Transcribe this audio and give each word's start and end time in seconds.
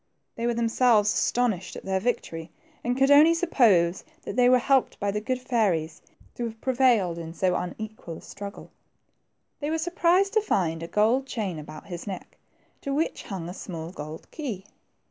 They 0.33 0.47
were 0.47 0.55
themselves 0.55 1.13
astonished 1.13 1.75
at 1.75 1.85
their 1.85 1.99
THE 1.99 2.11
TWO 2.13 2.29
FRINGES. 2.29 2.49
89 2.49 2.49
victory, 2.49 2.51
and 2.83 2.97
could 2.97 3.11
only 3.11 3.33
suppose 3.35 4.03
that 4.23 4.35
they 4.35 4.49
were 4.49 4.57
helped 4.57 4.99
by 4.99 5.11
the 5.11 5.21
good 5.21 5.39
fairies, 5.39 6.01
to 6.33 6.45
have 6.45 6.59
prevailed 6.59 7.19
in 7.19 7.35
so 7.35 7.53
unequal 7.55 8.17
a 8.17 8.21
struggle. 8.21 8.71
They 9.59 9.69
were 9.69 9.77
surprised 9.77 10.33
to 10.33 10.41
find 10.41 10.81
a 10.81 10.87
gold 10.87 11.27
chain 11.27 11.59
about 11.59 11.85
his 11.85 12.07
neck, 12.07 12.39
to 12.81 12.95
which 12.95 13.21
hung 13.21 13.47
a 13.47 13.53
small 13.53 13.91
gold 13.91 14.25
key. 14.31 14.65